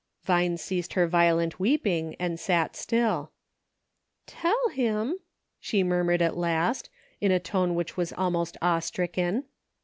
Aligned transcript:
"Vine 0.23 0.57
ceased 0.57 0.93
her 0.93 1.05
violent 1.05 1.59
weeping 1.59 2.15
and 2.19 2.39
sat 2.39 2.75
still," 2.75 3.29
Tell 4.41 4.69
Him!" 4.69 5.19
she 5.59 5.83
murmured 5.83 6.23
at 6.23 6.35
last, 6.35 6.89
in 7.19 7.31
a 7.31 7.39
tone 7.39 7.75
which 7.75 7.97
was 7.97 8.11
almost 8.11 8.57
awe 8.63 8.79
stricken. 8.79 9.43